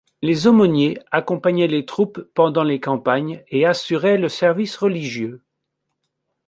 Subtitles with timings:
[0.23, 5.43] Les aumôniers accompagnaient les troupes pendant les campagnes et assuraient le service religieux.